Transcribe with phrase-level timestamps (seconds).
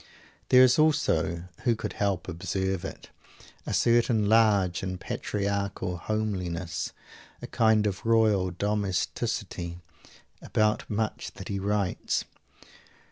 [0.49, 3.09] There is also who could help observing it?
[3.67, 6.91] a certain large and patriarchal homeliness
[7.39, 9.77] a kind of royal domesticity
[10.41, 12.25] about much that he writes.